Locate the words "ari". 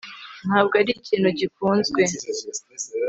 0.81-0.91